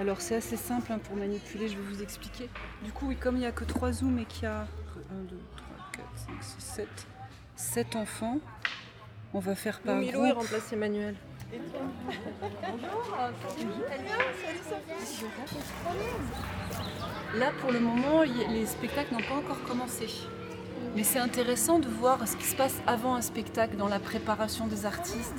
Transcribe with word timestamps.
Alors 0.00 0.22
c'est 0.22 0.34
assez 0.36 0.56
simple 0.56 0.94
hein, 0.94 0.98
pour 0.98 1.14
manipuler, 1.14 1.68
je 1.68 1.76
vais 1.76 1.82
vous 1.82 2.02
expliquer. 2.02 2.48
Du 2.82 2.90
coup, 2.90 3.08
oui, 3.08 3.16
comme 3.16 3.36
il 3.36 3.40
n'y 3.40 3.46
a 3.46 3.52
que 3.52 3.64
3 3.64 3.92
zooms 3.92 4.18
et 4.18 4.24
qu'il 4.24 4.44
y 4.44 4.46
a 4.46 4.60
1, 4.62 4.64
2, 5.28 5.38
3, 5.56 5.66
4, 5.92 6.06
5, 6.16 6.42
6, 6.42 6.54
7, 6.58 6.88
7 7.54 7.96
enfants, 7.96 8.38
on 9.34 9.40
va 9.40 9.54
faire 9.54 9.78
par 9.80 9.96
Milo 9.96 10.24
est 10.24 10.30
groupe. 10.30 10.44
remplacé 10.44 10.74
Emmanuel. 10.74 11.16
Là, 17.36 17.52
pour 17.60 17.70
le 17.70 17.80
moment, 17.80 18.22
les 18.22 18.64
spectacles 18.64 19.12
n'ont 19.12 19.20
pas 19.20 19.34
encore 19.34 19.62
commencé. 19.64 20.06
Mais 20.96 21.04
c'est 21.04 21.18
intéressant 21.20 21.78
de 21.78 21.86
voir 21.88 22.26
ce 22.26 22.36
qui 22.36 22.44
se 22.44 22.56
passe 22.56 22.74
avant 22.86 23.14
un 23.14 23.20
spectacle, 23.20 23.76
dans 23.76 23.88
la 23.88 24.00
préparation 24.00 24.66
des 24.66 24.86
artistes. 24.86 25.34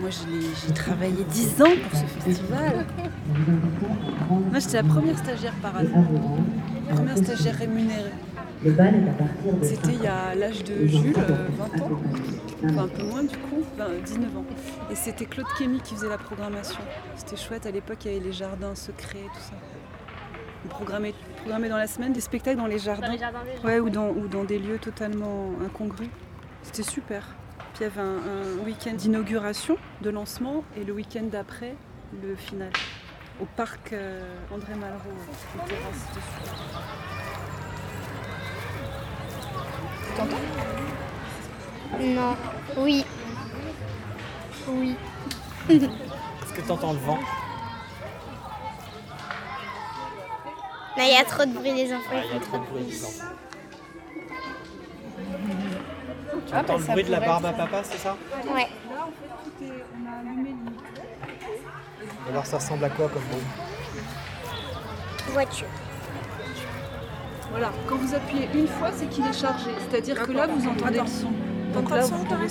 Moi, 0.00 0.10
j'ai 0.10 0.74
travaillé 0.74 1.24
10 1.24 1.62
ans 1.62 1.66
pour 1.88 1.98
ce 1.98 2.04
festival. 2.06 2.86
Moi, 4.28 4.58
j'étais 4.58 4.82
la 4.82 4.82
première 4.82 5.18
stagiaire 5.18 5.54
par 5.62 5.76
année. 5.76 5.90
Première 6.90 7.18
stagiaire 7.18 7.54
rémunérée. 7.56 8.12
C'était 9.62 9.92
il 9.92 10.02
y 10.02 10.06
a 10.08 10.34
l'âge 10.34 10.64
de 10.64 10.86
Jules, 10.86 11.14
euh, 11.16 11.46
20 11.56 11.82
ans. 11.82 12.00
Enfin, 12.64 12.82
un 12.82 12.88
peu 12.88 13.04
moins 13.04 13.22
du 13.22 13.36
coup, 13.36 13.62
ben, 13.76 13.86
19 14.04 14.36
ans. 14.36 14.44
Et 14.90 14.96
c'était 14.96 15.26
Claude 15.26 15.46
Kémy 15.56 15.80
qui 15.80 15.94
faisait 15.94 16.08
la 16.08 16.18
programmation. 16.18 16.80
C'était 17.14 17.36
chouette, 17.36 17.66
à 17.66 17.70
l'époque, 17.70 17.98
il 18.04 18.12
y 18.12 18.16
avait 18.16 18.24
les 18.24 18.32
jardins 18.32 18.74
secrets, 18.74 19.26
tout 19.32 19.40
ça. 19.40 19.54
On 20.64 20.68
programmait, 20.68 21.14
programmait 21.48 21.70
dans 21.70 21.78
la 21.78 21.86
semaine 21.86 22.12
des 22.12 22.20
spectacles 22.20 22.58
dans 22.58 22.66
les 22.66 22.78
jardins. 22.78 23.06
Dans 23.06 23.12
les 23.14 23.18
jardins 23.18 23.40
des. 23.42 23.66
Ouais, 23.66 23.80
ou 23.80 23.88
dans, 23.88 24.10
ou 24.10 24.28
dans 24.28 24.44
des 24.44 24.58
lieux 24.58 24.78
totalement 24.78 25.52
incongrus. 25.64 26.10
C'était 26.62 26.82
super. 26.82 27.22
Puis 27.72 27.80
il 27.80 27.82
y 27.84 27.86
avait 27.86 28.02
un, 28.02 28.18
un 28.18 28.64
week-end 28.66 28.92
d'inauguration, 28.92 29.78
de 30.02 30.10
lancement, 30.10 30.62
et 30.76 30.84
le 30.84 30.92
week-end 30.92 31.22
d'après, 31.22 31.74
le 32.22 32.36
final. 32.36 32.68
Au 33.40 33.46
parc 33.56 33.94
euh, 33.94 34.20
André 34.52 34.74
Malraux, 34.74 34.98
euh, 35.06 35.32
super. 35.54 35.78
Non. 41.98 42.36
Oui. 42.76 43.06
Oui. 44.68 44.96
Est-ce 45.70 46.52
que 46.52 46.60
t'entends 46.66 46.92
le 46.92 46.98
vent? 46.98 47.18
Non, 50.98 51.04
il 51.04 51.12
y 51.12 51.16
a 51.16 51.24
trop 51.24 51.44
de 51.44 51.52
bruit, 51.52 51.72
les 51.72 51.92
enfants. 51.92 52.10
Ah, 52.12 52.22
Il 52.28 52.34
y 52.34 52.36
a 52.36 52.40
trop 52.40 52.58
de 52.58 52.64
bruit. 52.64 53.02
Tu 56.48 56.54
entends 56.54 56.76
le 56.76 56.82
bruit 56.82 57.04
de 57.04 57.10
la 57.12 57.20
barbe 57.20 57.46
à 57.46 57.52
papa, 57.52 57.82
c'est 57.84 57.98
ça 57.98 58.16
Ouais. 58.52 58.66
Là, 58.90 59.04
en 59.04 59.06
fait, 59.06 59.28
tout 59.44 59.64
est, 59.64 59.84
on 59.94 60.06
a 60.08 60.18
allumé 60.18 60.56
le 62.26 62.30
Alors 62.32 62.46
ça 62.46 62.56
ressemble 62.56 62.84
à 62.84 62.90
quoi 62.90 63.08
comme 63.08 63.22
bruit 63.30 63.42
Voiture. 65.28 65.68
Voilà, 67.50 67.70
quand 67.86 67.96
vous 67.96 68.14
appuyez 68.14 68.48
une 68.54 68.66
fois, 68.66 68.90
c'est 68.92 69.08
qu'il 69.08 69.24
est 69.24 69.32
chargé. 69.32 69.70
C'est-à-dire 69.88 70.20
que 70.20 70.32
là, 70.32 70.48
vous 70.48 70.66
entendez 70.68 70.98
le 70.98 71.06
son. 71.06 71.32
Donc 71.80 71.90
là, 71.90 72.00
vous 72.04 72.24
pouvez- 72.24 72.46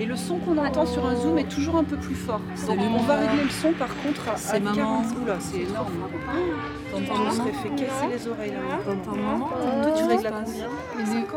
Et 0.00 0.06
le 0.06 0.16
son 0.16 0.38
qu'on 0.38 0.56
entend 0.58 0.86
sur 0.86 1.04
un 1.06 1.16
zoom 1.16 1.38
est 1.38 1.48
toujours 1.48 1.76
un 1.76 1.84
peu 1.84 1.96
plus 1.96 2.14
fort. 2.14 2.40
Donc 2.66 2.78
on 2.80 3.02
va 3.02 3.16
régler 3.16 3.42
le 3.44 3.50
son 3.50 3.72
par 3.72 3.88
contre 4.02 4.28
à 4.28 4.36
C'est 4.36 4.60
40. 4.60 4.76
maman. 4.76 5.02
Oula, 5.22 5.36
c'est 5.40 5.58
énorme. 5.60 5.92
T'entends 6.90 7.22
On 7.26 7.30
se 7.30 7.38
maman 7.38 7.50
fait 7.62 7.68
casser 7.70 8.06
les 8.10 8.28
oreilles 8.28 8.50
là. 8.52 8.78
T'entends 8.84 9.16
maman 9.16 9.48
Toi, 9.82 9.92
tu 9.96 10.04
règles 10.04 10.26
à 10.26 10.30
combien 10.30 10.64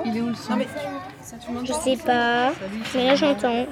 il 0.05 0.17
est, 0.17 0.21
où 0.21 0.27
le 0.27 0.35
son 0.35 0.53
m'entends 0.57 1.65
Je 1.65 1.73
sais 1.73 1.97
pas. 1.97 2.51
Mais 2.95 3.05
là, 3.07 3.15
j'entends. 3.15 3.65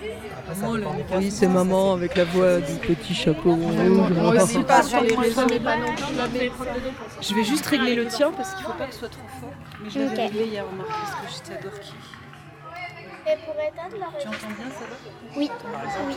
Maman, 0.62 0.74
le- 0.74 0.84
Oui, 1.18 1.30
c'est 1.32 1.48
maman 1.48 1.94
avec 1.94 2.16
la 2.16 2.24
voix 2.26 2.58
du 2.60 2.74
petit 2.74 3.14
chapeau 3.14 3.54
rouge. 3.54 3.76
Moi 4.16 4.44
aussi, 4.44 4.60
pas 4.64 4.82
sur 4.82 5.02
les 5.02 5.16
réseaux. 5.16 5.42
mais 5.50 5.60
pas 5.60 5.78
non 5.78 5.86
Je 7.22 7.36
vais 7.36 7.44
juste 7.44 7.66
régler 7.68 7.96
le 7.96 8.08
tien 8.08 8.32
parce 8.36 8.56
qu'il 8.56 8.66
faut 8.66 8.74
pas 8.74 8.86
que 8.88 8.94
ce 8.94 9.00
soit 9.00 9.10
trop 9.10 9.22
fort. 9.40 9.50
Mais 9.84 9.90
je 9.92 10.00
l'avais 10.00 10.24
réglé 10.24 10.46
hier, 10.46 10.66
remarque, 10.70 10.90
parce 10.90 11.12
que 11.12 11.44
j'étais 11.46 11.60
adore 11.60 11.80
qui. 11.80 11.94
Et 13.30 13.38
pour 13.46 13.54
éteindre 13.54 13.98
la 14.00 14.20
Tu 14.20 14.28
entends 14.28 14.56
bien, 14.58 14.70
ça 14.72 14.86
va 14.90 14.96
Oui. 15.38 15.52
Oui. 16.08 16.16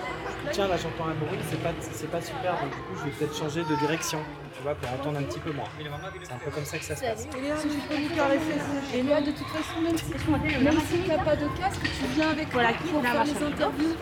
Tiens, 0.50 0.68
là 0.68 0.76
j'entends 0.78 1.10
un 1.10 1.14
bruit, 1.14 1.38
c'est 1.50 1.62
pas, 1.62 1.72
c'est 1.80 2.10
pas 2.10 2.22
super, 2.22 2.52
donc 2.58 2.70
du 2.70 2.76
coup 2.76 2.94
je 2.96 3.04
vais 3.04 3.10
peut-être 3.10 3.36
changer 3.36 3.64
de 3.64 3.76
direction, 3.76 4.18
tu 4.56 4.62
vois, 4.62 4.74
pour 4.74 4.90
entendre 4.90 5.18
un 5.18 5.22
petit 5.24 5.40
peu 5.40 5.52
moins. 5.52 5.68
C'est 6.22 6.32
un 6.32 6.38
peu 6.38 6.50
comme 6.50 6.64
ça 6.64 6.78
que 6.78 6.84
ça 6.84 6.96
se 6.96 7.02
passe. 7.02 7.28
Et 8.94 9.02
là, 9.02 9.20
de 9.20 9.30
toute 9.30 9.46
façon, 9.48 9.80
même 9.82 9.98
si, 9.98 10.62
même 10.64 10.80
si 10.80 11.02
tu 11.02 11.08
n'as 11.08 11.22
pas 11.22 11.36
de 11.36 11.48
casque, 11.58 11.82
tu 11.82 12.06
viens 12.14 12.30
avec 12.30 12.48
aquí, 12.54 12.88
pour 12.90 13.02
faire 13.02 13.24
les 13.24 13.42
interviews. 13.44 13.96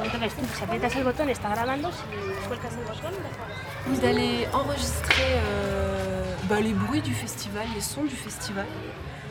Entonces 0.00 0.34
tú, 0.34 0.44
si 0.56 0.64
aprietas 0.64 0.96
el 0.96 1.04
botón, 1.04 1.28
está 1.28 1.48
grabando, 1.50 1.90
si 1.90 2.46
sueltas 2.46 2.72
el 2.72 2.84
botón, 2.84 3.12
deja 3.12 3.92
de 3.92 3.94
Vous 3.94 4.04
allez 4.04 4.46
enregistrer 4.52 5.32
euh, 5.34 6.34
bah, 6.44 6.60
les 6.60 6.72
bruits 6.72 7.02
du 7.02 7.14
festival, 7.14 7.66
les 7.74 7.80
sons 7.80 8.04
du 8.04 8.16
festival. 8.16 8.66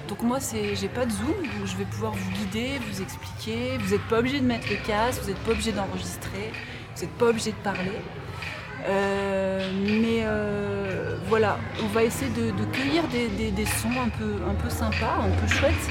Donc 0.07 0.22
moi, 0.22 0.40
j'ai 0.51 0.88
pas 0.88 1.06
de 1.06 1.12
zoom, 1.12 1.35
je 1.66 1.75
vais 1.75 1.85
pouvoir 1.85 2.13
vous 2.13 2.31
guider, 2.31 2.79
vous 2.90 3.01
expliquer. 3.01 3.78
Vous 3.79 3.91
n'êtes 3.91 4.07
pas 4.07 4.19
obligé 4.19 4.40
de 4.40 4.45
mettre 4.45 4.68
le 4.69 4.78
casque, 4.88 5.22
vous 5.22 5.29
n'êtes 5.29 5.40
pas 5.40 5.51
obligé 5.51 5.72
d'enregistrer, 5.72 6.51
vous 6.95 7.01
n'êtes 7.01 7.18
pas 7.18 7.25
obligé 7.25 7.51
de 7.51 7.57
parler. 7.57 8.00
Euh, 8.88 9.69
mais 10.01 10.22
euh, 10.23 11.17
voilà, 11.28 11.57
on 11.84 11.88
va 11.88 12.03
essayer 12.03 12.31
de, 12.31 12.51
cueillir 12.72 13.03
des 13.09 13.66
sons 13.66 14.00
un 14.01 14.09
peu, 14.09 14.35
un 14.50 14.53
peu 14.53 14.69
sympas, 14.69 15.17
un 15.22 15.41
peu 15.41 15.47
chouettes, 15.53 15.90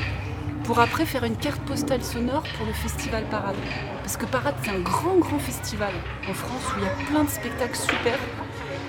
pour 0.65 0.81
après 0.81 1.05
faire 1.05 1.25
une 1.25 1.37
carte 1.37 1.61
postale 1.63 2.03
sonore 2.03 2.43
pour 2.57 2.67
le 2.67 2.73
festival 2.73 3.25
Parade. 3.31 3.57
Parce 4.03 4.17
que 4.17 4.25
Parade, 4.25 4.55
c'est 4.63 4.71
un 4.71 4.81
grand, 4.81 5.17
grand 5.17 5.39
festival 5.39 5.93
en 6.29 6.33
France 6.33 6.63
où 6.75 6.79
il 6.79 6.85
y 6.85 6.89
a 6.89 7.11
plein 7.11 7.25
de 7.25 7.29
spectacles 7.29 7.77
super. 7.77 8.19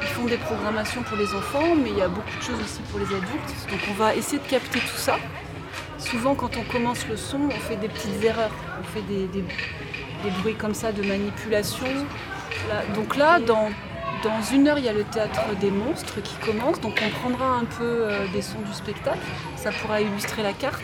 Ils 0.01 0.07
font 0.07 0.25
des 0.25 0.37
programmations 0.37 1.03
pour 1.03 1.17
les 1.17 1.33
enfants, 1.33 1.75
mais 1.75 1.89
il 1.89 1.97
y 1.97 2.01
a 2.01 2.07
beaucoup 2.07 2.35
de 2.37 2.43
choses 2.43 2.59
aussi 2.63 2.81
pour 2.89 2.99
les 2.99 3.05
adultes. 3.05 3.69
Donc 3.69 3.79
on 3.89 3.93
va 3.93 4.15
essayer 4.15 4.39
de 4.39 4.47
capter 4.47 4.79
tout 4.79 4.97
ça. 4.97 5.17
Souvent, 5.97 6.35
quand 6.35 6.55
on 6.57 6.63
commence 6.71 7.07
le 7.07 7.17
son, 7.17 7.39
on 7.47 7.49
fait 7.51 7.75
des 7.77 7.87
petites 7.89 8.23
erreurs. 8.23 8.51
On 8.79 8.83
fait 8.83 9.01
des, 9.01 9.25
des- 9.27 9.43
bruits 10.41 10.55
comme 10.55 10.73
ça 10.73 10.91
de 10.91 11.01
manipulation. 11.03 11.87
Donc 12.95 13.15
là, 13.15 13.39
dans, 13.39 13.69
dans 14.23 14.41
une 14.53 14.67
heure, 14.67 14.77
il 14.77 14.85
y 14.85 14.89
a 14.89 14.93
le 14.93 15.03
théâtre 15.05 15.41
des 15.61 15.71
monstres 15.71 16.21
qui 16.21 16.35
commence. 16.37 16.79
Donc 16.81 16.99
on 17.05 17.09
prendra 17.21 17.55
un 17.55 17.65
peu 17.65 17.83
euh, 17.83 18.27
des 18.33 18.41
sons 18.41 18.59
du 18.65 18.73
spectacle. 18.73 19.19
Ça 19.55 19.71
pourra 19.71 20.01
illustrer 20.01 20.43
la 20.43 20.53
carte. 20.53 20.83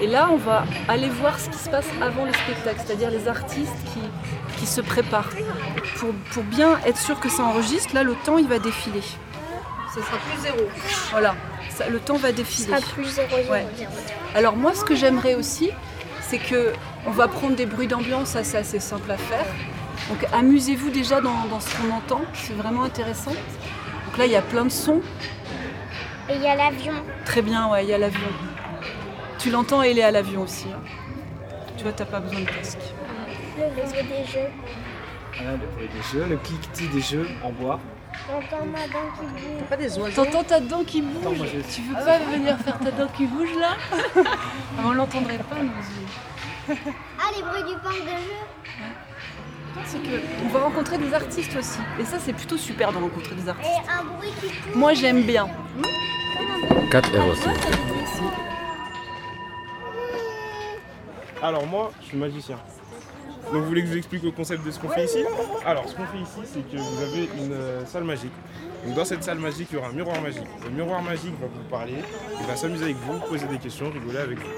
Et 0.00 0.06
là, 0.08 0.28
on 0.32 0.36
va 0.36 0.64
aller 0.88 1.08
voir 1.08 1.38
ce 1.38 1.48
qui 1.48 1.56
se 1.58 1.70
passe 1.70 1.86
avant 2.02 2.24
le 2.24 2.32
spectacle, 2.32 2.80
c'est-à-dire 2.84 3.10
les 3.10 3.28
artistes 3.28 3.72
qui, 3.92 4.00
qui 4.64 4.70
se 4.70 4.80
préparent. 4.80 5.28
Pour, 5.98 6.12
pour 6.32 6.42
bien 6.44 6.78
être 6.86 6.98
sûr 6.98 7.20
que 7.20 7.28
ça 7.28 7.42
enregistre, 7.44 7.94
là, 7.94 8.02
le 8.02 8.14
temps, 8.14 8.38
il 8.38 8.48
va 8.48 8.58
défiler. 8.58 9.02
Ça 9.94 10.00
sera 10.00 10.16
plus 10.30 10.40
zéro. 10.42 10.58
Voilà, 11.10 11.34
ça- 11.70 11.88
le 11.88 11.98
temps 12.00 12.16
va 12.16 12.32
défiler. 12.32 12.68
sera 12.68 12.80
plus 12.94 13.04
0, 13.04 13.28
0, 13.36 13.52
Ouais. 13.52 13.66
0. 13.76 13.90
Alors 14.34 14.56
moi, 14.56 14.72
ce 14.74 14.82
que 14.84 14.94
j'aimerais 14.94 15.34
aussi, 15.34 15.70
c'est 16.22 16.38
que 16.38 16.72
on 17.06 17.10
va 17.10 17.28
prendre 17.28 17.54
des 17.54 17.66
bruits 17.66 17.86
d'ambiance, 17.86 18.28
ça 18.30 18.42
c'est 18.42 18.56
assez 18.56 18.80
simple 18.80 19.10
à 19.10 19.16
faire. 19.18 19.44
Donc 20.08 20.26
amusez-vous 20.32 20.90
déjà 20.90 21.20
dans, 21.20 21.44
dans 21.50 21.60
ce 21.60 21.68
qu'on 21.76 21.90
entend, 21.94 22.22
c'est 22.32 22.54
vraiment 22.54 22.82
intéressant. 22.84 23.30
Donc 24.06 24.18
là, 24.18 24.24
il 24.26 24.32
y 24.32 24.36
a 24.36 24.42
plein 24.42 24.64
de 24.64 24.70
sons. 24.70 25.00
Et 26.30 26.34
il 26.36 26.42
y 26.42 26.46
a 26.48 26.56
l'avion. 26.56 26.94
Très 27.26 27.42
bien, 27.42 27.68
ouais, 27.70 27.84
il 27.84 27.90
y 27.90 27.94
a 27.94 27.98
l'avion. 27.98 28.28
Tu 29.38 29.50
l'entends 29.50 29.82
et 29.82 29.90
il 29.90 29.98
est 29.98 30.02
à 30.02 30.10
l'avion 30.10 30.42
aussi. 30.42 30.66
hein. 30.74 30.80
Tu 31.76 31.82
vois, 31.84 31.92
t'as 31.92 32.06
pas 32.06 32.18
besoin 32.20 32.40
de 32.40 32.46
casque. 32.46 32.78
Le 33.56 33.64
réseau 33.80 33.94
des 34.08 34.24
jeux. 34.30 34.48
Voilà, 35.36 35.52
le 35.52 35.66
bruit 35.74 35.88
des 35.88 36.02
jeux, 36.18 36.26
le 36.28 36.36
cliquetis 36.36 36.88
des 36.88 37.00
jeux 37.00 37.28
en 37.42 37.50
bois. 37.50 37.80
J'entends 38.28 38.64
ma 38.66 38.86
dent 38.86 39.10
qui 39.18 39.26
bouge. 39.26 39.68
Pas 39.68 39.76
des 39.76 39.98
oiseaux. 39.98 40.24
T'entends 40.24 40.44
ta 40.44 40.60
dent 40.60 40.84
qui 40.84 41.02
bouge 41.02 41.20
Attends, 41.22 41.34
moi, 41.36 41.46
j'ai- 41.50 41.62
Tu 41.62 41.82
veux 41.82 41.94
pas 41.94 42.18
venir 42.18 42.56
faire 42.58 42.78
ta 42.78 42.90
dent 42.92 43.08
qui 43.16 43.26
bouge 43.26 43.48
là 43.60 43.70
Ah, 44.16 44.20
On 44.86 44.92
l'entendrait 44.92 45.38
pas, 45.38 45.56
nous. 45.62 46.74
Ah, 47.18 47.30
les 47.36 47.42
bruits 47.42 47.74
du 47.74 47.78
parc 47.80 48.00
de 48.00 48.08
jeux. 48.08 49.82
C'est 49.84 49.98
que 50.02 50.20
on 50.44 50.48
va 50.50 50.60
rencontrer 50.60 50.98
des 50.98 51.12
artistes 51.12 51.56
aussi. 51.56 51.80
Et 52.00 52.04
ça, 52.04 52.18
c'est 52.20 52.32
plutôt 52.32 52.56
super 52.56 52.92
de 52.92 52.98
rencontrer 52.98 53.34
des 53.34 53.48
artistes. 53.48 53.68
Et 53.70 53.90
un 53.90 54.04
bruit 54.04 54.30
qui. 54.40 54.78
Moi, 54.78 54.94
j'aime 54.94 55.22
bien. 55.22 55.48
4 56.92 57.16
euros. 57.16 57.32
Alors 61.42 61.66
moi, 61.66 61.90
je 62.00 62.06
suis 62.06 62.16
magicien. 62.16 62.56
Donc 63.52 63.62
vous 63.62 63.68
voulez 63.68 63.82
que 63.82 63.86
je 63.88 63.92
vous 63.92 63.98
explique 63.98 64.22
le 64.22 64.30
concept 64.30 64.64
de 64.64 64.70
ce 64.70 64.78
qu'on 64.78 64.88
fait 64.88 65.04
ici 65.04 65.24
Alors 65.66 65.88
ce 65.88 65.94
qu'on 65.94 66.04
fait 66.06 66.18
ici, 66.18 66.40
c'est 66.52 66.60
que 66.70 66.76
vous 66.76 67.02
avez 67.02 67.28
une 67.38 67.52
euh, 67.52 67.84
salle 67.86 68.04
magique. 68.04 68.32
Donc 68.86 68.94
dans 68.96 69.04
cette 69.04 69.22
salle 69.22 69.38
magique, 69.38 69.68
il 69.70 69.74
y 69.74 69.78
aura 69.78 69.88
un 69.88 69.92
miroir 69.92 70.20
magique. 70.20 70.42
Le 70.64 70.70
miroir 70.70 71.02
magique 71.02 71.34
va 71.40 71.46
vous 71.46 71.62
parler, 71.70 71.96
il 72.40 72.46
va 72.46 72.56
s'amuser 72.56 72.84
avec 72.84 72.96
vous, 72.96 73.18
poser 73.28 73.46
des 73.46 73.58
questions, 73.58 73.90
rigoler 73.90 74.18
avec 74.18 74.38
vous. 74.38 74.50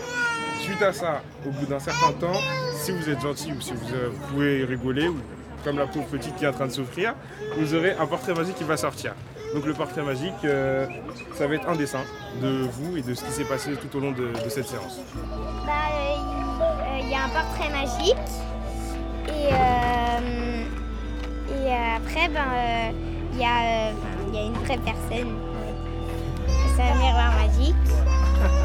Suite 0.61 0.83
à 0.83 0.93
ça, 0.93 1.23
au 1.47 1.51
bout 1.51 1.67
d'un 1.67 1.79
certain 1.79 2.13
temps, 2.13 2.41
si 2.75 2.93
vous 2.93 3.09
êtes 3.11 3.21
gentil 3.21 3.53
ou 3.53 3.61
si 3.61 3.73
vous, 3.73 3.95
euh, 3.95 4.11
pouvez 4.31 4.65
rigoler, 4.65 5.09
ou 5.09 5.17
comme 5.65 5.79
la 5.79 5.87
pauvre 5.87 6.07
petite 6.07 6.35
qui 6.37 6.45
est 6.45 6.49
en 6.49 6.53
train 6.53 6.67
de 6.67 6.73
souffrir, 6.73 7.15
vous 7.59 7.75
aurez 7.75 7.93
un 7.93 8.07
portrait 8.07 8.35
magique 8.35 8.55
qui 8.57 8.65
va 8.65 8.77
sortir. 8.77 9.15
Donc 9.55 9.65
le 9.67 9.75
portrait 9.75 10.03
magique, 10.03 10.33
euh, 10.45 10.87
ça 11.35 11.47
va 11.47 11.55
être 11.55 11.69
un 11.69 11.77
dessin 11.77 12.01
de 12.43 12.67
vous 12.73 12.97
et 12.97 13.03
de 13.03 13.15
ce 13.15 13.25
qui 13.25 13.31
s'est 13.31 13.45
passé 13.45 13.71
tout 13.75 13.97
au 13.97 14.01
long 14.01 14.11
de- 14.13 14.33
cette 14.49 14.67
séance. 14.67 14.99
Bah, 15.67 15.73
il 17.01 17.11
y 17.11 17.15
a 17.15 17.25
un 17.25 17.29
portrait 17.29 17.71
magique. 17.71 18.17
Et, 19.37 19.49
euh, 19.53 20.65
et 21.51 21.73
après, 21.97 22.29
ben, 22.29 22.49
euh, 22.55 22.91
il 23.33 23.39
y, 23.39 23.45
a, 23.45 23.59
euh, 23.63 23.93
il 24.29 24.35
y 24.35 24.39
a 24.39 24.43
une 24.43 24.55
vraie 24.55 24.79
personne. 24.79 25.37
C'est 26.75 26.83
un 26.83 26.95
miroir 26.95 27.33
magique. 27.33 27.75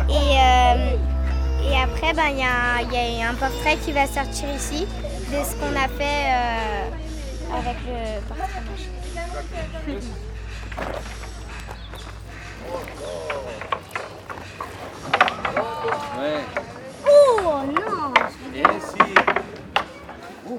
Et, 0.10 1.76
après, 1.78 2.14
ben, 2.14 2.30
il 2.32 2.38
y, 2.38 2.44
a, 2.44 2.82
y 2.82 3.22
a 3.22 3.30
un 3.30 3.34
portrait 3.34 3.78
qui 3.78 3.92
va 3.92 4.08
sortir 4.08 4.48
ici 4.56 4.86
de 4.86 5.44
ce 5.44 5.56
qu'on 5.56 5.76
a 5.76 5.88
fait 5.88 6.32
avec 7.54 7.78
le 7.86 8.22
portrait 8.28 8.62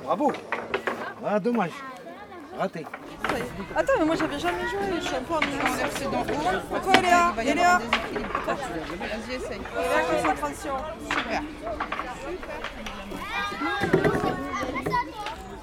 Bravo 0.01 0.33
Ah, 1.25 1.39
dommage. 1.39 1.71
Raté. 2.59 2.85
Attends, 3.77 3.93
mais 3.99 4.05
moi 4.05 4.15
j'avais 4.17 4.39
jamais 4.39 4.69
joué, 4.69 4.81
je 5.01 5.07
suis 5.07 5.17
un 5.17 5.21
peu 5.21 5.35
en 5.35 5.41
dans 5.41 6.25
Pourquoi 6.69 7.01
Léa 7.01 7.33
Et 7.45 7.55
Léa 7.55 7.79
Vas-y, 7.79 9.35
essaye. 9.35 9.59
Léa, 9.59 10.03
concentration. 10.11 10.73
Super. 11.11 11.41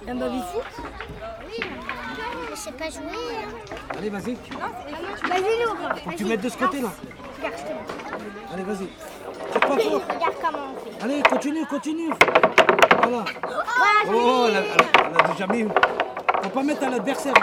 Un 0.07 0.15
baby-foot 0.15 0.63
Oui, 1.45 1.63
je 2.49 2.55
sais 2.55 2.71
pas 2.71 2.89
jouer. 2.89 3.03
hein. 3.03 3.75
Allez, 3.97 4.09
vas-y. 4.09 4.33
Vas-y, 4.33 5.63
Laura. 5.63 5.95
Faut 6.03 6.09
que 6.09 6.15
tu 6.15 6.25
mettes 6.25 6.41
de 6.41 6.49
ce 6.49 6.57
côté-là. 6.57 6.89
Regarde, 7.37 7.55
je 7.57 7.63
te 7.63 7.69
montre. 7.73 7.93
Allez, 8.53 8.63
vas-y. 8.63 8.89
C'est 9.53 9.59
pas 9.59 9.67
fort. 9.67 9.77
Regarde 9.77 10.35
comment 10.41 10.73
on 10.75 10.79
fait. 10.99 11.03
Allez, 11.03 11.21
continue, 11.23 11.65
continue. 11.67 12.09
Voilà. 13.03 13.25
Oh, 14.11 14.45
elle 14.49 14.55
a, 14.57 14.61
elle 14.61 15.15
a- 15.17 15.31
déjà 15.31 15.47
mis. 15.47 15.65
Faut 16.43 16.49
pas 16.49 16.63
mettre 16.63 16.83
à 16.83 16.89
l'adversaire. 16.89 17.33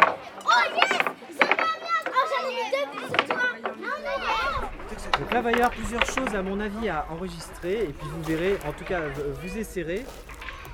Oh 0.45 0.51
yes 0.75 0.99
C'est 1.31 1.47
pas 1.49 1.55
bien 1.55 1.65
Oh, 2.07 2.11
j'en 2.31 2.49
ai 2.49 2.51
mis 2.55 2.71
deux 2.71 2.87
plus 2.99 3.07
sur 3.09 3.25
toi 3.27 3.45
Non, 3.81 3.95
mais 4.03 5.19
Donc 5.19 5.31
là, 5.33 5.39
il 5.39 5.43
va 5.45 5.51
y 5.51 5.55
avoir 5.55 5.71
plusieurs 5.71 6.05
choses 6.07 6.35
à 6.35 6.43
mon 6.43 6.59
avis 6.61 6.89
à 6.89 7.07
enregistrer 7.11 7.83
et 7.85 7.93
puis 7.93 8.09
vous 8.09 8.23
verrez, 8.23 8.59
en 8.67 8.73
tout 8.73 8.85
cas 8.85 9.01
vous 9.43 9.59
essaierez 9.59 10.05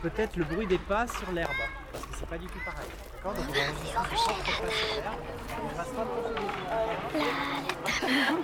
peut-être 0.02 0.36
le 0.36 0.44
bruit 0.44 0.66
des 0.66 0.78
pas 0.78 1.06
sur 1.06 1.30
l'herbe 1.32 1.50
parce 1.92 2.04
que 2.06 2.10
c'est 2.18 2.26
pas 2.28 2.38
du 2.38 2.46
tout 2.46 2.58
pareil. 2.64 2.88
D'accord 3.16 3.34
Donc 3.34 3.44
on 3.48 3.52
va 3.52 4.00
enregistrer 4.00 4.34
les 4.34 4.42
propres 4.42 4.66
pas 4.66 4.72
sur 4.74 5.02
l'herbe. 5.02 5.20
et 5.54 5.58
Il 5.62 5.78
restera 5.78 6.04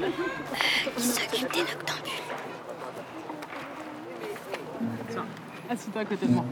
le 0.00 0.06
Il 0.97 1.03
s'occupe 1.05 1.53
des 1.53 1.61
noctambules. 1.61 2.12
Assis-toi 5.70 6.00
à 6.03 6.05
côté 6.05 6.26
de 6.26 6.32
moi. 6.32 6.44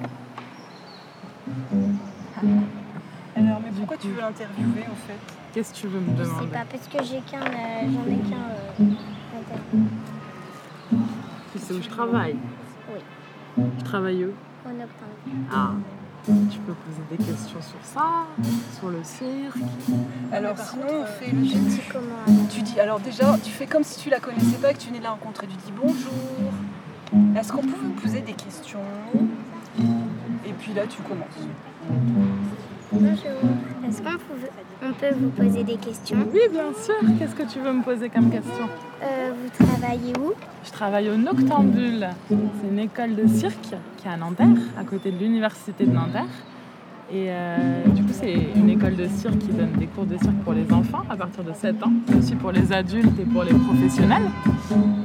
Alors, 3.36 3.60
mais 3.62 3.70
pourquoi 3.76 3.96
tu 3.96 4.08
veux 4.08 4.20
l'interviewer 4.20 4.84
en 4.90 4.94
fait? 5.06 5.18
Qu'est-ce 5.52 5.72
que 5.72 5.78
tu 5.78 5.86
veux 5.88 6.00
me 6.00 6.16
Je 6.18 6.22
sais 6.24 6.28
demander? 6.30 6.46
pas, 6.48 6.64
parce 6.70 6.86
que 6.88 7.02
j'ai 7.04 7.20
qu'un. 7.20 7.40
euh, 7.44 7.82
j'en 7.82 8.10
ai 8.10 8.18
qu'un. 8.18 8.82
euh, 8.82 9.38
interview. 9.38 9.88
Tu 11.52 11.58
sais 11.58 11.74
où 11.74 11.82
je 11.82 11.88
travaille? 11.88 12.36
Oui. 12.92 13.64
Je 13.78 13.84
travaille 13.84 14.24
où? 14.24 14.28
Au 14.66 14.68
noctambule. 14.70 15.46
Ah, 15.52 15.70
tu 16.26 16.58
peux 16.60 16.72
poser 16.72 17.02
des 17.10 17.16
questions 17.24 17.60
sur 17.62 17.78
ça, 17.82 18.26
sur 18.78 18.88
le 18.90 19.02
cirque. 19.04 19.56
Alors 20.32 20.58
sinon, 20.58 20.86
on 21.02 21.06
fait 21.06 21.30
le 21.32 21.44
Je 21.44 21.56
dis 21.58 21.80
comment. 21.92 22.46
Tu 22.50 22.62
dis, 22.62 22.80
alors 22.80 23.00
déjà, 23.00 23.36
tu 23.42 23.50
fais 23.50 23.66
comme 23.66 23.84
si 23.84 24.00
tu 24.00 24.10
la 24.10 24.18
connaissais 24.20 24.56
pas, 24.58 24.72
que 24.72 24.78
tu 24.78 24.88
venais 24.88 24.98
de 24.98 25.04
la 25.04 25.10
rencontrer. 25.10 25.46
Tu 25.46 25.56
dis 25.56 25.72
bonjour. 25.76 26.52
Est-ce 27.38 27.52
qu'on 27.52 27.62
peut 27.62 27.68
vous 27.82 27.92
poser 27.92 28.20
des 28.20 28.32
questions? 28.32 28.80
Et 30.46 30.52
puis 30.52 30.72
là, 30.74 30.82
tu 30.88 31.02
commences. 31.02 31.48
Bonjour. 32.92 33.16
Est-ce 33.88 33.98
qu'on 34.02 34.10
pouvait- 34.18 34.50
on 34.82 34.92
peut 34.92 35.14
vous 35.18 35.30
poser 35.30 35.64
des 35.64 35.76
questions? 35.76 36.18
Oui, 36.32 36.40
bien 36.50 36.72
sûr. 36.80 36.94
Qu'est-ce 37.18 37.34
que 37.34 37.42
tu 37.42 37.58
veux 37.58 37.72
me 37.72 37.82
poser 37.82 38.08
comme 38.08 38.30
question? 38.30 38.68
Euh, 39.02 39.30
Vous 39.42 39.64
travaillez 39.66 40.12
où? 40.18 40.32
Je 40.64 40.70
travaille 40.70 41.10
au 41.10 41.16
Noctambule. 41.16 42.06
C'est 42.28 42.68
une 42.70 42.78
école 42.78 43.14
de 43.16 43.26
cirque 43.26 43.74
qui 43.96 44.06
est 44.06 44.10
à 44.10 44.16
Nanterre, 44.16 44.48
à 44.78 44.84
côté 44.84 45.10
de 45.10 45.18
l'université 45.18 45.84
de 45.84 45.92
Nanterre. 45.92 46.24
Et 47.10 47.26
euh, 47.28 47.84
du 47.88 48.02
coup, 48.02 48.12
c'est 48.12 48.34
une 48.54 48.65
de 49.06 49.12
cirque 49.20 49.38
qui 49.38 49.48
donne 49.48 49.72
des 49.78 49.86
cours 49.86 50.06
de 50.06 50.16
cirque 50.16 50.36
pour 50.44 50.52
les 50.52 50.70
enfants 50.72 51.02
à 51.08 51.16
partir 51.16 51.44
de 51.44 51.52
7 51.52 51.82
ans, 51.82 51.92
aussi 52.18 52.34
pour 52.34 52.52
les 52.52 52.72
adultes 52.72 53.18
et 53.18 53.24
pour 53.24 53.44
les 53.44 53.54
professionnels. 53.54 54.28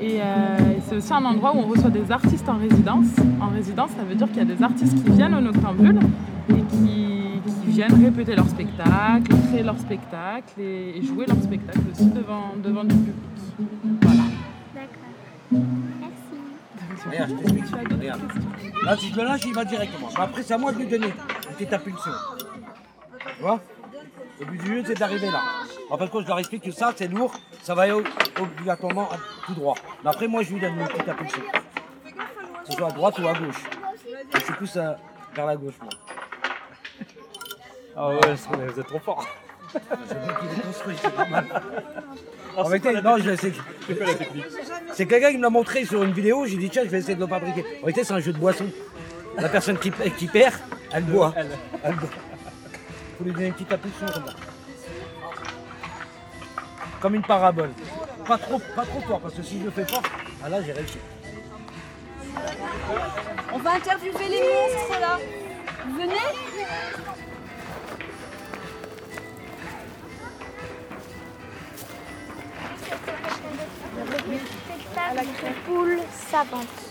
Et 0.01 0.21
euh, 0.21 0.57
c'est 0.87 0.95
aussi 0.97 1.13
un 1.13 1.23
endroit 1.25 1.55
où 1.55 1.59
on 1.59 1.67
reçoit 1.67 1.89
des 1.89 2.11
artistes 2.11 2.47
en 2.49 2.57
résidence. 2.57 3.07
En 3.39 3.49
résidence, 3.49 3.91
ça 3.91 4.03
veut 4.03 4.15
dire 4.15 4.27
qu'il 4.27 4.37
y 4.37 4.41
a 4.41 4.55
des 4.55 4.63
artistes 4.63 5.03
qui 5.03 5.11
viennent 5.11 5.35
au 5.35 5.41
Noctambule 5.41 5.99
et 6.49 6.53
qui, 6.53 7.41
qui 7.63 7.71
viennent 7.71 8.03
répéter 8.03 8.35
leur 8.35 8.47
spectacle, 8.47 9.33
créer 9.49 9.63
leur 9.63 9.77
spectacle 9.79 10.59
et, 10.59 10.97
et 10.97 11.01
jouer 11.03 11.25
leur 11.27 11.41
spectacle 11.41 11.81
aussi 11.91 12.09
devant, 12.09 12.53
devant 12.63 12.83
du 12.83 12.95
public. 12.95 13.15
Voilà. 14.01 14.23
D'accord. 14.75 15.61
Merci. 15.99 17.09
Regarde, 17.09 17.29
je 17.29 17.53
t'explique. 17.53 17.91
Regarde. 17.91 18.21
Là, 18.85 18.97
si 18.97 19.09
je 19.09 19.15
le 19.17 19.23
lâche, 19.23 19.41
il 19.45 19.53
va 19.53 19.65
directement. 19.65 20.09
Après, 20.15 20.43
c'est 20.43 20.53
à 20.53 20.57
moi 20.57 20.71
de 20.71 20.79
lui 20.79 20.87
donner 20.87 21.07
une 21.07 21.53
petite 21.55 21.73
impulsion. 21.73 22.11
Tu 23.37 23.41
vois? 23.41 23.59
Le 24.41 24.47
but 24.47 24.57
du 24.57 24.67
jeu, 24.67 24.83
c'est 24.87 24.97
d'arriver 24.97 25.27
là. 25.27 25.39
En 25.91 25.97
fait, 25.99 26.09
quand 26.09 26.21
je 26.21 26.27
leur 26.27 26.39
explique 26.39 26.63
que 26.63 26.71
ça, 26.71 26.91
c'est 26.95 27.07
lourd, 27.07 27.31
ça 27.61 27.75
va 27.75 27.83
aller 27.83 27.93
obligatoirement 28.39 29.07
tout 29.45 29.53
droit. 29.53 29.75
Mais 30.03 30.09
après, 30.09 30.27
moi, 30.27 30.41
je 30.41 30.53
lui 30.53 30.59
donne 30.59 30.79
une 30.79 30.87
petite 30.87 31.07
impulsion. 31.07 31.43
Que 32.63 32.71
ce 32.71 32.75
soit 32.75 32.87
à 32.87 32.91
droite 32.91 33.19
ou 33.19 33.27
à 33.27 33.33
gauche. 33.33 33.63
Et 34.35 34.39
c'est 34.43 34.55
plus 34.55 34.77
euh, 34.77 34.93
vers 35.35 35.45
la 35.45 35.55
gauche, 35.55 35.75
moi. 35.79 35.89
Ah 37.95 38.07
ouais, 38.07 38.15
vous 38.15 38.79
êtes 38.79 38.87
trop 38.87 38.99
fort. 38.99 39.27
C'est 39.71 40.15
lui 40.15 40.33
qui 40.39 40.55
les 40.55 40.61
construit, 40.63 40.95
c'est 40.99 41.13
pas 41.13 41.25
mal. 41.25 41.45
En 42.57 42.69
non, 43.03 43.17
je 43.19 43.35
sais. 43.35 43.53
C'est 43.85 43.95
quoi 43.95 44.07
la 44.07 44.15
technique 44.15 44.45
C'est 44.93 45.05
quelqu'un 45.05 45.31
qui 45.31 45.37
me 45.37 45.43
l'a 45.43 45.49
montré 45.51 45.85
sur 45.85 46.01
une 46.01 46.13
vidéo, 46.13 46.45
j'ai 46.45 46.57
dit 46.57 46.69
tiens 46.69 46.83
je 46.83 46.89
vais 46.89 46.99
essayer 46.99 47.15
de 47.15 47.21
le 47.21 47.27
fabriquer. 47.27 47.61
En 47.61 47.85
réalité 47.85 48.03
c'est 48.03 48.13
un 48.13 48.19
jeu 48.19 48.33
de 48.33 48.37
boisson. 48.37 48.65
La 49.37 49.47
personne 49.49 49.77
qui, 49.77 49.91
qui 50.17 50.27
perd, 50.27 50.55
elle 50.91 51.03
boit. 51.03 51.33
Elle 51.83 51.95
boit. 51.95 52.09
Faut 53.21 53.25
lui 53.25 53.33
donner 53.33 53.47
une 53.49 53.53
petite 53.53 53.71
impulsion 53.71 54.07
comme 54.07 54.25
ça. 54.25 54.33
Comme 56.99 57.13
une 57.13 57.21
parabole. 57.21 57.69
Pas 58.25 58.39
trop, 58.39 58.57
pas 58.75 58.83
trop 58.83 58.99
fort, 59.01 59.19
parce 59.21 59.35
que 59.35 59.43
si 59.43 59.59
je 59.59 59.65
le 59.65 59.69
fais 59.69 59.85
fort, 59.85 60.01
ah 60.43 60.49
là 60.49 60.63
j'ai 60.63 60.71
réussi. 60.71 60.97
On 63.53 63.59
va 63.59 63.73
interviewer 63.73 64.27
les 64.27 64.41
monstres 64.41 64.99
là. 64.99 65.19
Vous 65.85 65.97
venez 65.97 66.15
Spectacle 74.65 75.27
de 75.27 75.65
poules 75.67 75.99
savantes. 76.31 76.67
Qu'est-ce 76.67 76.90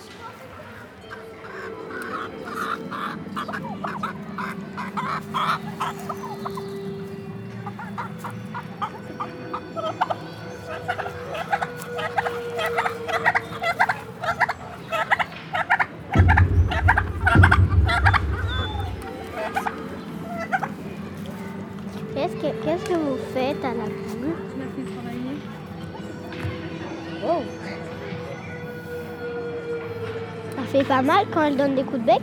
Mal 31.02 31.25
quand 31.33 31.42
elle 31.42 31.57
donne 31.57 31.75
des 31.75 31.83
coups 31.83 32.00
de 32.00 32.04
bec 32.07 32.21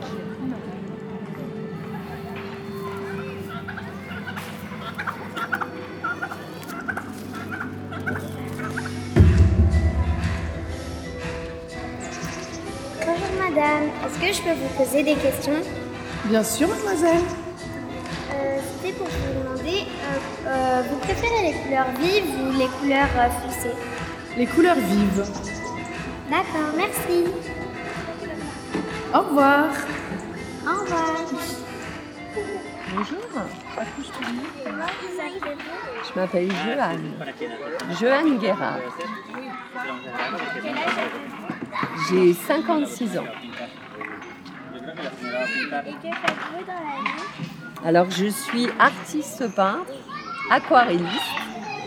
Bonjour 13.00 13.28
madame, 13.40 13.84
est-ce 14.06 14.20
que 14.20 14.34
je 14.34 14.42
peux 14.42 14.54
vous 14.60 14.84
poser 14.84 15.04
des 15.04 15.16
questions? 15.16 15.54
Bien 16.26 16.44
sûr, 16.44 16.68
mademoiselle. 16.68 17.22
Euh, 18.32 18.60
C'était 18.82 18.94
pour 18.94 19.08
vous 19.08 19.40
demander, 19.44 19.86
euh, 19.86 20.48
euh, 20.48 20.82
vous 20.90 20.98
préférez 20.98 21.52
les 21.52 21.54
couleurs 21.64 21.88
vives 22.00 22.48
ou 22.48 22.58
les 22.60 22.68
couleurs 22.68 23.08
euh, 23.18 23.30
foncées? 23.42 23.76
Les 24.38 24.46
couleurs 24.46 24.76
vives. 24.76 25.24
D'accord, 26.30 26.74
merci. 26.76 27.26
Au 29.14 29.20
revoir. 29.20 29.70
Au 30.66 30.82
revoir. 30.82 31.16
Bonjour, 32.94 33.18
je 36.04 36.20
m'appelle 36.20 36.52
Joanne. 36.52 37.14
Joanne 38.00 38.38
Guérard. 38.38 38.80
J'ai 42.10 42.34
56 42.34 43.18
ans. 43.18 43.24
Et 44.74 44.80
que 44.80 46.16
faites-vous 46.16 46.66
dans 46.66 46.74
la 46.74 47.02
vie 47.04 47.86
Alors 47.86 48.10
je 48.12 48.26
suis 48.26 48.68
artiste 48.80 49.48
peintre 49.56 49.94
aquarelliste 50.50 51.08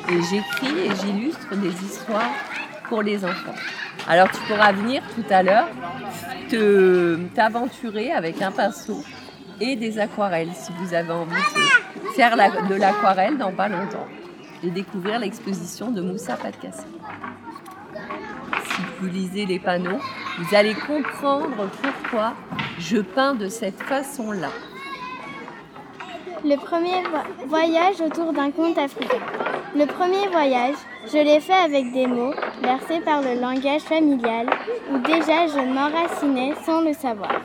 et 0.09 0.23
j'écris 0.23 0.79
et 0.79 0.95
j'illustre 0.97 1.55
des 1.57 1.85
histoires 1.85 2.33
pour 2.89 3.03
les 3.03 3.25
enfants. 3.25 3.55
Alors 4.09 4.29
tu 4.31 4.41
pourras 4.49 4.73
venir 4.73 5.03
tout 5.15 5.25
à 5.31 5.43
l'heure 5.43 5.69
t'aventurer 7.35 8.13
avec 8.13 8.43
un 8.43 8.51
pinceau 8.51 9.03
et 9.61 9.77
des 9.77 9.99
aquarelles 10.01 10.51
si 10.55 10.73
vous 10.81 10.93
avez 10.95 11.13
envie 11.13 11.35
de 11.35 12.09
faire 12.17 12.35
de 12.37 12.75
l'aquarelle 12.75 13.39
dans 13.39 13.53
pas 13.53 13.69
longtemps 13.69 14.07
et 14.65 14.71
découvrir 14.71 15.21
l'exposition 15.21 15.91
de 15.91 16.01
Moussa 16.03 16.35
Patkassé. 16.37 16.83
Si 18.65 18.83
vous 19.01 19.07
lisez 19.07 19.47
les 19.47 19.59
panneaux, 19.59 19.99
vous 20.39 20.55
allez 20.57 20.75
comprendre 20.75 21.69
pourquoi 21.83 22.35
je 22.79 22.99
peins 22.99 23.35
de 23.35 23.49
cette 23.49 23.81
façon-là. 23.83 24.49
Le 26.45 26.57
premier 26.57 27.03
vo- 27.03 27.47
voyage 27.47 28.01
autour 28.01 28.33
d'un 28.33 28.51
conte 28.51 28.79
africain. 28.79 29.19
Le 29.77 29.87
premier 29.87 30.27
voyage, 30.33 30.75
je 31.07 31.19
l'ai 31.19 31.41
fait 31.41 31.53
avec 31.53 31.93
des 31.93 32.07
mots 32.07 32.33
bercés 32.61 33.01
par 33.01 33.23
le 33.23 33.41
langage 33.41 33.83
familial 33.83 34.47
où 34.93 34.99
déjà 34.99 35.47
je 35.47 35.61
m'enracinais 35.75 36.55
sans 36.65 36.83
le 36.83 36.93
savoir. 36.93 37.41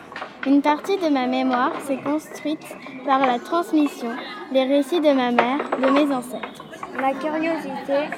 Une 0.45 0.62
partie 0.62 0.98
de 0.98 1.10
ma 1.10 1.25
mémoire 1.25 1.72
s'est 1.81 1.98
construite 1.98 2.65
par 3.05 3.19
la 3.19 3.39
transmission, 3.39 4.12
les 4.51 4.63
récits 4.63 5.01
de 5.01 5.12
ma 5.12 5.31
mère, 5.31 5.60
de 5.81 5.89
mes 5.89 6.13
ancêtres. 6.13 6.65
Ma 7.01 7.13
curiosité 7.13 8.10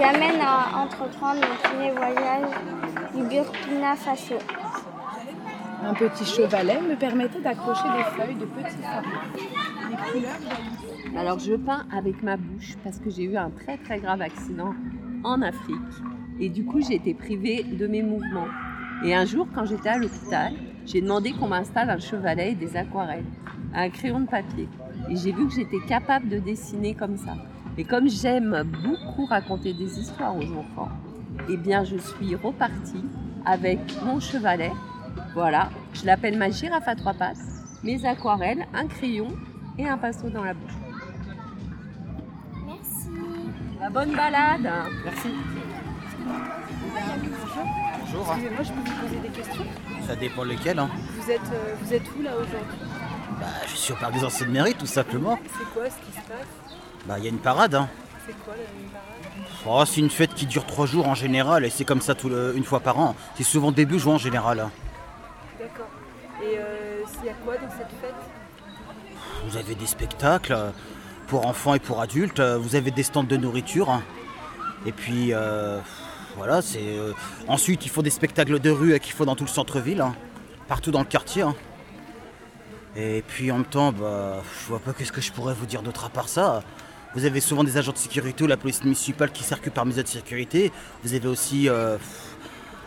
m'amène 0.00 0.40
à 0.40 0.82
entreprendre 0.82 1.40
mon 1.40 1.68
premier 1.68 1.90
voyage 1.90 2.50
du 3.14 3.22
Burkina 3.22 3.96
Faso. 3.96 4.36
Un 5.84 5.94
petit 5.94 6.24
chevalet 6.24 6.80
me 6.80 6.96
permettait 6.96 7.40
d'accrocher 7.40 7.84
des 7.96 8.04
feuilles 8.04 8.36
de 8.36 8.46
petits 8.46 8.76
couleurs 10.12 11.18
Alors 11.18 11.38
je 11.38 11.54
peins 11.54 11.84
avec 11.94 12.22
ma 12.22 12.38
bouche 12.38 12.74
parce 12.82 12.98
que 12.98 13.10
j'ai 13.10 13.24
eu 13.24 13.36
un 13.36 13.50
très 13.50 13.76
très 13.76 13.98
grave 13.98 14.22
accident 14.22 14.74
en 15.22 15.42
Afrique 15.42 15.78
et 16.40 16.48
du 16.48 16.64
coup 16.64 16.80
j'ai 16.80 16.94
été 16.94 17.14
privée 17.14 17.64
de 17.64 17.86
mes 17.86 18.02
mouvements. 18.02 18.48
Et 19.04 19.14
un 19.14 19.24
jour 19.24 19.46
quand 19.54 19.64
j'étais 19.64 19.90
à 19.90 19.98
l'hôpital, 19.98 20.52
j'ai 20.86 21.00
demandé 21.00 21.32
qu'on 21.32 21.48
m'installe 21.48 21.90
un 21.90 21.98
chevalet 21.98 22.52
et 22.52 22.54
des 22.54 22.76
aquarelles, 22.76 23.24
un 23.74 23.88
crayon 23.90 24.20
de 24.20 24.26
papier. 24.26 24.68
Et 25.10 25.16
j'ai 25.16 25.32
vu 25.32 25.46
que 25.46 25.54
j'étais 25.54 25.80
capable 25.86 26.28
de 26.28 26.38
dessiner 26.38 26.94
comme 26.94 27.16
ça. 27.16 27.34
Et 27.76 27.84
comme 27.84 28.08
j'aime 28.08 28.62
beaucoup 28.84 29.26
raconter 29.26 29.72
des 29.72 29.98
histoires 29.98 30.36
aux 30.36 30.52
enfants, 30.58 30.90
eh 31.48 31.56
bien 31.56 31.84
je 31.84 31.96
suis 31.96 32.34
repartie 32.34 33.04
avec 33.44 33.80
mon 34.04 34.20
chevalet. 34.20 34.72
Voilà, 35.34 35.70
je 35.92 36.06
l'appelle 36.06 36.38
ma 36.38 36.50
girafe 36.50 36.86
à 36.86 36.94
trois 36.94 37.14
pattes, 37.14 37.38
mes 37.82 38.04
aquarelles, 38.06 38.66
un 38.72 38.86
crayon 38.86 39.28
et 39.78 39.88
un 39.88 39.98
pinceau 39.98 40.30
dans 40.30 40.44
la 40.44 40.54
bouche. 40.54 40.72
Merci. 42.66 43.10
La 43.80 43.90
bonne 43.90 44.14
balade. 44.14 44.70
Merci. 45.04 45.28
Bonjour. 48.00 48.26
Excusez-moi, 48.32 48.62
je 48.62 48.72
peux 48.72 48.90
vous 48.90 49.00
poser 49.08 49.16
des 49.20 49.28
questions 49.28 49.64
Ça 50.06 50.16
dépend 50.16 50.44
lesquels. 50.44 50.78
Hein. 50.78 50.88
vous 51.18 51.30
êtes, 51.30 51.40
euh, 51.52 51.74
vous 51.82 51.92
êtes 51.94 52.02
où 52.18 52.22
là 52.22 52.30
aujourd'hui? 52.36 52.78
Bah, 53.40 53.46
je 53.66 53.74
suis 53.76 53.92
au 53.92 53.96
parc 53.96 54.14
des 54.14 54.24
anciennes 54.24 54.50
mairies, 54.50 54.74
tout 54.74 54.86
simplement. 54.86 55.38
C'est 55.58 55.64
quoi 55.72 55.84
ce 55.90 55.96
qui 56.06 56.12
se 56.12 56.20
passe? 56.26 56.76
Bah, 57.06 57.14
il 57.18 57.24
y 57.24 57.26
a 57.26 57.30
une 57.30 57.38
parade. 57.38 57.74
Hein. 57.74 57.88
C'est 58.26 58.32
quoi 58.44 58.54
la 58.56 58.62
une 58.62 58.88
parade? 58.90 59.04
Oh, 59.66 59.84
c'est 59.86 60.00
une 60.00 60.10
fête 60.10 60.34
qui 60.34 60.46
dure 60.46 60.66
trois 60.66 60.86
jours 60.86 61.08
en 61.08 61.14
général, 61.14 61.64
et 61.64 61.70
c'est 61.70 61.84
comme 61.84 62.00
ça 62.00 62.14
tout 62.14 62.28
le- 62.28 62.54
une 62.56 62.64
fois 62.64 62.80
par 62.80 62.98
an. 62.98 63.16
C'est 63.36 63.42
souvent 63.44 63.72
début 63.72 63.98
juin 63.98 64.14
en 64.14 64.18
général. 64.18 64.60
hein. 64.60 64.70
D'accord. 65.58 65.86
Et 66.42 66.58
euh, 66.58 67.02
il 67.22 67.26
y 67.26 67.30
a 67.30 67.34
quoi 67.44 67.54
dans 67.56 67.70
cette 67.70 67.90
fête? 68.00 68.14
Vous 69.46 69.56
avez 69.56 69.74
des 69.74 69.86
spectacles 69.86 70.52
euh, 70.52 70.70
pour 71.26 71.46
enfants 71.46 71.74
et 71.74 71.78
pour 71.80 72.00
adultes. 72.00 72.40
euh, 72.40 72.56
Vous 72.58 72.76
avez 72.76 72.90
des 72.90 73.02
stands 73.02 73.24
de 73.24 73.36
nourriture. 73.36 73.90
hein. 73.90 74.02
Et 74.86 74.92
puis, 74.92 75.32
euh, 75.32 75.80
voilà, 76.36 76.62
c'est. 76.62 76.78
euh, 76.82 77.12
Ensuite, 77.48 77.84
il 77.86 77.90
faut 77.90 78.02
des 78.02 78.10
spectacles 78.10 78.58
de 78.58 78.70
rue 78.70 78.98
qu'il 79.00 79.12
faut 79.12 79.24
dans 79.24 79.36
tout 79.36 79.44
le 79.44 79.50
centre-ville, 79.50 80.00
hein, 80.00 80.14
partout 80.68 80.90
dans 80.90 81.00
le 81.00 81.04
quartier. 81.06 81.42
hein. 81.42 81.54
Et 82.96 83.22
puis 83.26 83.50
en 83.50 83.56
même 83.56 83.64
temps, 83.64 83.92
bah, 83.92 84.42
je 84.62 84.68
vois 84.68 84.78
pas 84.78 84.92
qu'est-ce 84.92 85.10
que 85.12 85.20
je 85.20 85.32
pourrais 85.32 85.54
vous 85.54 85.66
dire 85.66 85.82
d'autre 85.82 86.04
à 86.04 86.08
part 86.10 86.28
ça. 86.28 86.62
Vous 87.14 87.24
avez 87.24 87.40
souvent 87.40 87.64
des 87.64 87.76
agents 87.76 87.92
de 87.92 87.96
sécurité 87.98 88.44
ou 88.44 88.46
la 88.46 88.56
police 88.56 88.82
municipale 88.82 89.30
qui 89.32 89.42
circulent 89.44 89.72
par 89.72 89.86
mesure 89.86 90.02
de 90.04 90.08
sécurité. 90.08 90.72
Vous 91.02 91.14
avez 91.14 91.26
aussi. 91.28 91.68
euh, 91.68 91.96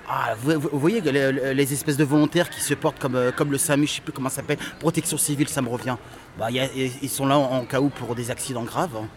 ah, 0.10 0.36
vous, 0.42 0.60
voyez 0.80 1.02
les, 1.02 1.54
les 1.54 1.74
espèces 1.74 1.98
de 1.98 2.06
volontaires 2.06 2.50
qui 2.50 2.62
se 2.62 2.74
portent 2.74 3.00
comme, 3.00 3.16
euh, 3.16 3.32
comme 3.34 3.52
le 3.52 3.58
SAMU, 3.58 3.86
je 3.88 3.96
sais 3.96 4.02
plus 4.02 4.14
comment 4.14 4.30
ça 4.30 4.38
s'appelle, 4.38 4.58
protection 4.80 5.18
civile, 5.18 5.50
ça 5.50 5.62
me 5.62 5.68
revient. 5.68 5.98
Bah, 6.40 6.48
il 6.50 6.56
y 6.56 6.60
a- 6.62 6.70
ils 7.02 7.10
sont 7.10 7.26
là 7.26 7.38
en, 7.38 7.58
en 7.60 7.66
cas 7.66 7.82
où 7.82 7.90
pour 7.90 8.16
des 8.16 8.32
accidents 8.32 8.64
graves. 8.64 8.96
hein. 8.96 9.08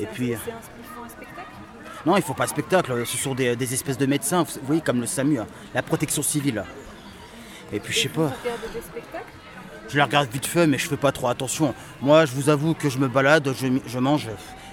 Et 0.00 0.06
puis. 0.06 0.34
C'est 0.44 0.50
un, 0.50 0.54
ils 0.56 0.84
font 0.96 1.04
un 1.04 1.08
spectacle 1.08 1.48
Non, 2.04 2.16
il 2.16 2.22
faut 2.22 2.34
pas 2.34 2.44
de 2.44 2.50
spectacle, 2.50 3.06
ce 3.06 3.16
sont 3.16 3.34
des, 3.34 3.54
des 3.54 3.74
espèces 3.74 3.98
de 3.98 4.06
médecins, 4.06 4.42
vous 4.42 4.60
voyez, 4.64 4.80
comme 4.80 5.00
le 5.00 5.06
SAMU, 5.06 5.38
hein, 5.38 5.46
la 5.74 5.82
protection 5.82 6.22
civile. 6.22 6.64
Et 7.72 7.78
puis 7.80 7.92
je 7.94 8.00
sais 8.00 8.08
pas, 8.08 8.32
je 9.88 9.96
la 9.98 10.04
regarde 10.04 10.28
vite 10.30 10.46
fait, 10.46 10.66
mais 10.66 10.78
je 10.78 10.88
fais 10.88 10.96
pas 10.96 11.12
trop 11.12 11.28
attention. 11.28 11.74
Moi, 12.00 12.24
je 12.26 12.32
vous 12.32 12.48
avoue 12.50 12.74
que 12.74 12.88
je 12.90 12.98
me 12.98 13.08
balade, 13.08 13.48
je, 13.54 13.66
je 13.86 13.98
mange 13.98 14.28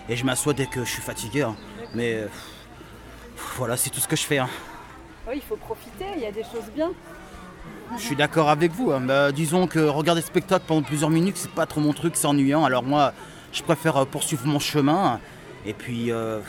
et 0.10 0.16
je 0.16 0.26
m'assois 0.26 0.54
dès 0.54 0.66
que 0.66 0.84
je 0.84 0.90
suis 0.90 1.02
fatigué. 1.02 1.44
hein. 1.44 1.56
Mais 1.94 2.16
euh, 2.16 2.28
voilà, 3.58 3.78
c'est 3.78 3.90
tout 3.90 4.00
ce 4.00 4.08
que 4.08 4.16
je 4.16 4.24
fais. 4.24 4.40
hein. 4.40 4.50
Oui, 5.28 5.34
il 5.36 5.42
faut 5.42 5.56
profiter, 5.58 6.06
il 6.16 6.24
y 6.24 6.26
a 6.26 6.32
des 6.32 6.44
choses 6.44 6.70
bien. 6.76 6.90
Je 7.98 8.02
suis 8.02 8.16
d'accord 8.16 8.50
avec 8.50 8.72
vous. 8.72 8.92
hein. 8.92 9.02
Bah, 9.02 9.32
disons 9.32 9.68
que 9.68 9.80
regarder 9.80 10.22
le 10.22 10.28
spectacle 10.28 10.66
pendant 10.68 10.82
plusieurs 10.84 11.10
minutes, 11.10 11.38
c'est 11.38 11.52
pas 11.52 11.66
trop 11.68 11.80
mon 11.82 11.94
truc, 11.94 12.16
c'est 12.16 12.28
ennuyant. 12.28 12.66
Alors 12.66 12.84
moi, 12.84 13.14
je 13.54 13.62
préfère 13.62 13.98
euh, 13.98 14.06
poursuivre 14.06 14.46
mon 14.48 14.60
chemin 14.60 15.20
et 15.66 15.74
puis 15.74 16.12
euh, 16.12 16.40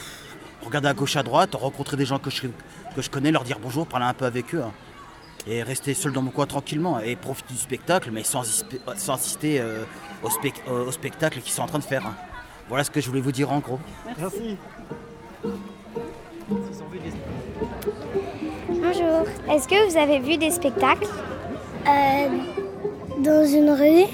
regarder 0.63 0.89
à 0.89 0.95
gauche, 0.95 1.17
à 1.17 1.23
droite, 1.23 1.55
rencontrer 1.55 1.97
des 1.97 2.05
gens 2.07 2.19
que 2.19 2.31
je, 2.31 2.43
que 2.95 3.03
je 3.03 3.11
connais, 3.11 3.31
leur 3.31 3.45
dire 3.45 3.59
bonjour, 3.61 3.87
parler 3.87 4.07
un 4.07 4.15
peu 4.15 4.25
avec 4.27 4.55
eux. 4.55 4.63
hein. 4.63 4.73
Et 5.47 5.63
rester 5.63 5.95
seul 5.95 6.13
dans 6.13 6.21
mon 6.21 6.31
coin 6.31 6.45
tranquillement 6.47 7.01
et 7.01 7.17
profiter 7.17 7.55
du 7.55 7.59
spectacle, 7.61 8.11
mais 8.13 8.23
sans, 8.25 8.43
sans 8.97 9.15
assister 9.15 9.59
euh, 9.59 9.85
au, 10.23 10.29
euh, 10.69 10.87
au 10.87 10.93
spectacle 10.93 11.41
qu'ils 11.41 11.53
sont 11.53 11.63
en 11.63 11.67
train 11.67 11.79
de 11.79 11.85
faire. 11.85 12.07
hein. 12.07 12.15
Voilà 12.69 12.85
ce 12.85 12.91
que 12.91 13.01
je 13.01 13.09
voulais 13.09 13.23
vous 13.23 13.33
dire 13.33 13.51
en 13.51 13.59
gros. 13.61 13.81
Merci. 14.19 14.57
Bonjour. 18.69 19.25
Est-ce 19.51 19.67
que 19.69 19.91
vous 19.91 19.97
avez 19.97 20.19
vu 20.21 20.37
des 20.37 20.51
spectacles? 20.51 21.07
Euh, 21.87 22.29
dans 23.19 23.47
une 23.47 23.71
rue, 23.71 24.05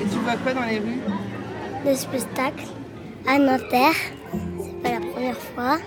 Et 0.00 0.04
tu 0.10 0.18
vois 0.24 0.36
quoi 0.36 0.54
dans 0.54 0.64
les 0.64 0.78
rues? 0.78 1.00
Des 1.84 1.94
spectacles 1.94 2.66
à 3.28 3.38
Nanterre. 3.38 3.94
Première 5.36 5.54
fois. 5.54 5.78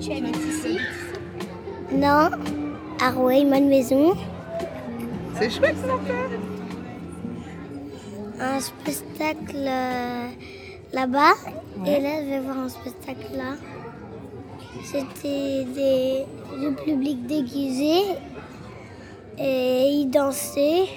Tu 0.00 0.12
habites 0.12 0.36
ici 0.36 0.78
Non, 1.92 2.30
à 3.00 3.10
Rouet, 3.10 3.44
Maison. 3.44 4.14
C'est 5.38 5.50
chouette 5.50 5.76
Nanterre 5.86 6.38
Un 8.40 8.60
spectacle 8.60 9.56
euh, 9.56 10.28
là-bas. 10.92 11.32
Et 11.86 12.00
là, 12.00 12.22
je 12.22 12.28
vais 12.28 12.40
voir 12.40 12.58
un 12.58 12.68
spectacle 12.68 13.36
là. 13.36 13.54
C'était 14.84 15.64
des, 15.64 16.24
du 16.58 16.74
public 16.74 17.26
déguisé. 17.26 18.02
Et 19.38 19.88
ils 19.90 20.10
dansaient. 20.10 20.88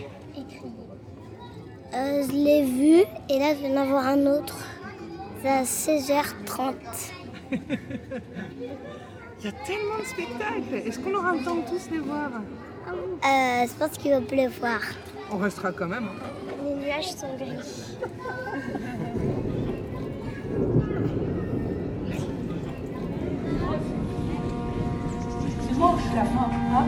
Euh, 1.94 2.24
je 2.28 2.32
l'ai 2.32 2.64
vu. 2.64 3.04
Et 3.30 3.40
là, 3.40 3.54
je 3.56 3.68
vais 3.68 3.78
en 3.78 3.86
voir 3.86 4.06
un 4.06 4.26
autre. 4.28 4.58
C'est 5.42 5.50
à 5.50 5.64
16h30. 5.64 6.74
Il 9.40 9.46
y 9.46 9.48
a 9.48 9.52
tellement 9.66 10.00
de 10.00 10.06
spectacles. 10.06 10.88
Est-ce 10.88 11.00
qu'on 11.00 11.14
aura 11.14 11.34
le 11.34 11.44
temps 11.44 11.56
de 11.56 11.62
tous 11.68 11.90
les 11.92 12.00
voir 12.00 12.30
Euh, 12.88 13.68
je 13.68 13.74
pense 13.78 13.98
qu'il 13.98 14.12
va 14.12 14.22
pleuvoir. 14.22 14.80
On 15.32 15.38
restera 15.38 15.72
quand 15.72 15.88
même. 15.88 16.06
hein. 16.06 16.64
Les 16.64 16.74
nuages 16.76 17.12
sont 17.12 17.36
gris. 17.38 17.58
C'est 25.68 25.78
moche 25.78 26.02
la 26.16 26.24
fin, 26.26 26.50
hein 26.74 26.86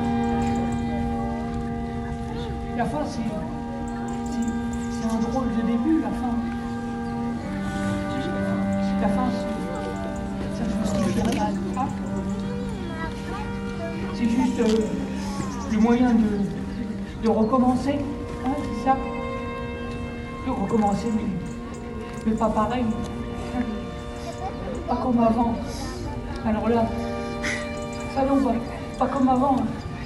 La 2.77 2.85
fin, 2.85 2.99
c'est. 3.05 3.19
c'est- 4.31 4.47
C'est 4.91 5.07
un 5.15 5.19
drôle 5.31 5.47
de 5.55 5.61
début, 5.61 6.01
la 6.01 6.09
fin. 6.09 6.33
La 9.01 9.07
fin, 9.09 9.27
C'est 14.13 14.25
juste 14.29 14.59
euh, 14.59 14.85
le 15.71 15.79
moyen 15.79 16.11
de, 16.13 17.23
de 17.23 17.29
recommencer, 17.29 17.95
hein, 18.45 18.51
c'est 18.61 18.85
ça? 18.89 18.97
De 20.45 20.51
recommencer, 20.51 21.07
mais, 21.15 21.23
mais 22.25 22.31
pas 22.33 22.49
pareil. 22.49 22.83
hein. 23.55 23.61
Pas 24.87 24.95
comme 24.97 25.19
avant. 25.19 25.53
Alors 26.45 26.69
là, 26.69 26.85
non, 28.27 28.37
pas, 28.43 28.53
pas 28.99 29.07
comme 29.07 29.29
avant. 29.29 29.55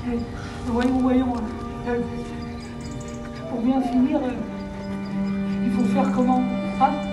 Euh, 0.07 0.17
Voyons, 0.67 0.99
voyons. 0.99 1.33
euh, 1.87 1.99
Pour 3.49 3.61
bien 3.61 3.81
finir, 3.81 4.17
euh, 4.23 4.31
il 5.65 5.71
faut 5.71 5.83
faire 5.93 6.11
comment 6.15 6.41
hein? 6.81 7.10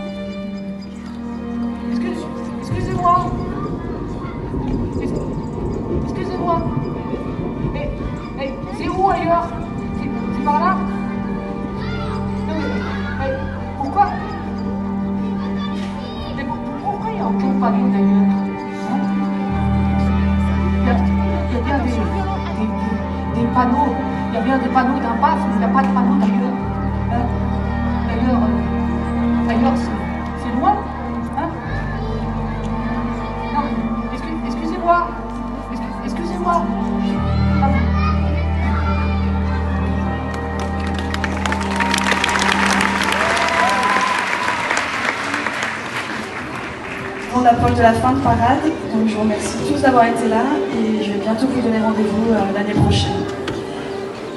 De 47.76 47.82
la 47.82 47.92
fin 47.92 48.12
de 48.12 48.20
parade, 48.20 48.62
donc 48.92 49.08
je 49.08 49.14
vous 49.14 49.20
remercie 49.20 49.58
tous 49.68 49.80
d'avoir 49.80 50.04
été 50.04 50.28
là 50.28 50.42
et 50.72 51.04
je 51.04 51.12
vais 51.12 51.18
bientôt 51.18 51.46
vous 51.46 51.60
donner 51.60 51.80
rendez-vous 51.80 52.32
euh, 52.32 52.52
l'année 52.54 52.74
prochaine. 52.74 53.24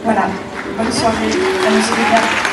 Voilà, 0.04 0.28
bonne 0.78 0.92
soirée. 0.92 2.51